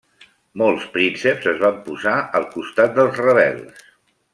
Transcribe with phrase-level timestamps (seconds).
[0.61, 3.91] Molts prínceps es van posar al costat dels rebels.